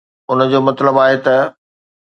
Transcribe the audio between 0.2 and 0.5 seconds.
ان